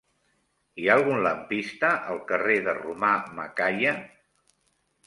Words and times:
Hi 0.83 0.87
ha 0.91 0.95
algun 0.99 1.21
lampista 1.27 1.91
al 2.15 2.23
carrer 2.33 2.57
de 2.71 2.77
Romà 2.81 3.13
Macaya? 3.43 3.97